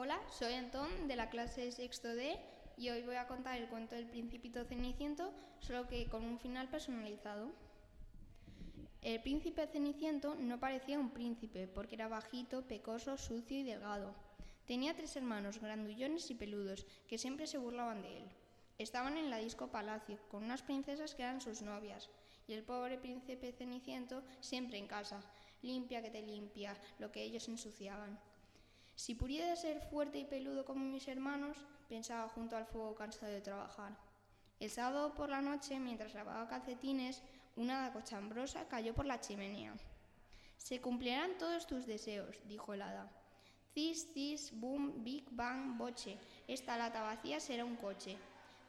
[0.00, 2.38] Hola, soy Antón de la clase sexto D
[2.76, 6.68] y hoy voy a contar el cuento del Principito Ceniciento, solo que con un final
[6.68, 7.50] personalizado.
[9.02, 14.14] El príncipe Ceniciento no parecía un príncipe porque era bajito, pecoso, sucio y delgado.
[14.68, 18.24] Tenía tres hermanos grandullones y peludos que siempre se burlaban de él.
[18.78, 22.08] Estaban en la disco palacio con unas princesas que eran sus novias
[22.46, 25.20] y el pobre príncipe Ceniciento siempre en casa,
[25.60, 28.16] limpia que te limpia, lo que ellos ensuciaban.
[28.98, 31.56] Si pudiera ser fuerte y peludo como mis hermanos,
[31.88, 33.96] pensaba junto al fuego cansado de trabajar.
[34.58, 37.22] El sábado por la noche, mientras lavaba calcetines,
[37.54, 39.76] una hada cochambrosa cayó por la chimenea.
[40.56, 43.08] Se cumplirán todos tus deseos, dijo el hada.
[43.72, 46.18] Cis, cis, boom, big, bang, boche.
[46.48, 48.18] Esta lata vacía será un coche.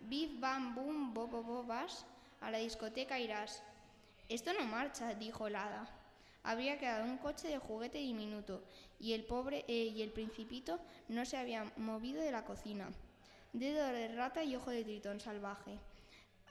[0.00, 2.04] Big, bang, boom, bo, bo, vas.
[2.40, 3.62] A la discoteca irás.
[4.28, 5.88] Esto no marcha, dijo el hada
[6.46, 8.62] había quedado un coche de juguete diminuto
[9.00, 10.78] y el pobre eh, y el principito
[11.08, 12.88] no se habían movido de la cocina.
[13.52, 15.78] Dedo de rata y ojo de tritón salvaje.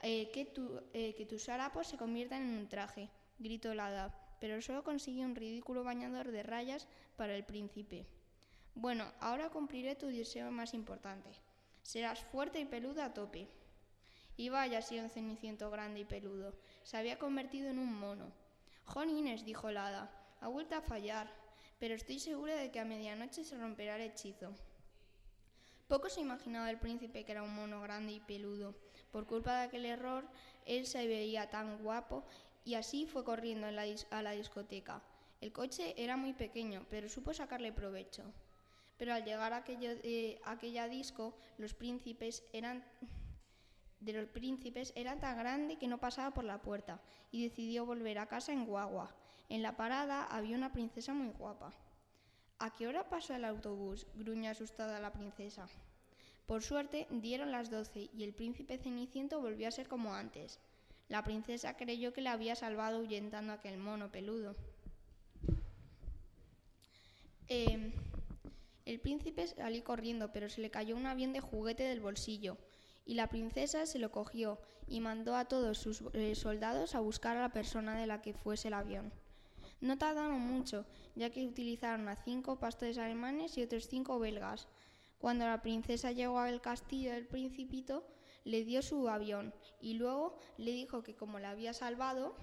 [0.02, 4.14] Eh, que, tu, eh, que tus harapos se conviertan en un traje, gritó el hada,
[4.38, 8.06] pero solo consiguió un ridículo bañador de rayas para el príncipe.
[8.74, 11.30] Bueno, ahora cumpliré tu deseo más importante.
[11.82, 13.48] Serás fuerte y peludo a tope.
[14.36, 16.52] Y vaya si un ceniciento grande y peludo.
[16.82, 18.30] Se había convertido en un mono.
[18.86, 21.30] Jonines, dijo el hada, ha vuelto a fallar,
[21.78, 24.54] pero estoy segura de que a medianoche se romperá el hechizo.
[25.88, 28.74] Poco se imaginaba el príncipe que era un mono grande y peludo.
[29.12, 30.26] Por culpa de aquel error,
[30.64, 32.24] él se veía tan guapo
[32.64, 35.02] y así fue corriendo a la discoteca.
[35.40, 38.24] El coche era muy pequeño, pero supo sacarle provecho.
[38.96, 42.84] Pero al llegar a eh, aquella disco, los príncipes eran
[44.00, 48.18] de los príncipes era tan grande que no pasaba por la puerta y decidió volver
[48.18, 49.14] a casa en guagua.
[49.48, 51.72] En la parada había una princesa muy guapa.
[52.58, 54.06] ¿A qué hora pasó el autobús?
[54.14, 55.68] gruñó asustada la princesa.
[56.46, 60.60] Por suerte dieron las doce y el príncipe Ceniciento volvió a ser como antes.
[61.08, 64.56] La princesa creyó que le había salvado ahuyentando a aquel mono peludo.
[67.48, 67.92] Em,
[68.84, 72.56] el príncipe salió corriendo, pero se le cayó un avión de juguete del bolsillo
[73.06, 74.58] y la princesa se lo cogió
[74.88, 78.34] y mandó a todos sus eh, soldados a buscar a la persona de la que
[78.34, 79.12] fuese el avión.
[79.80, 80.84] No tardaron mucho,
[81.14, 84.68] ya que utilizaron a cinco pastores alemanes y otros cinco belgas.
[85.18, 88.06] Cuando la princesa llegó al castillo del principito,
[88.44, 92.36] le dio su avión y luego le dijo que como la había salvado,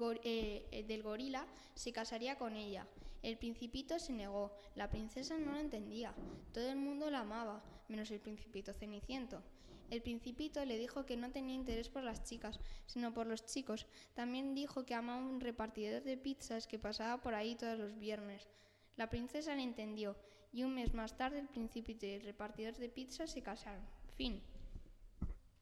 [0.00, 2.86] Eh, eh, del gorila se casaría con ella.
[3.22, 6.14] El principito se negó, la princesa no lo entendía,
[6.54, 9.42] todo el mundo la amaba, menos el principito ceniciento.
[9.90, 13.86] El principito le dijo que no tenía interés por las chicas, sino por los chicos.
[14.14, 18.48] También dijo que amaba un repartidor de pizzas que pasaba por ahí todos los viernes.
[18.96, 20.16] La princesa le entendió,
[20.52, 23.84] y un mes más tarde el principito y el repartidor de pizzas se casaron.
[24.16, 24.40] Fin.